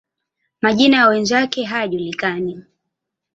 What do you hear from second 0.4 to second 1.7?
Majina ya wenzake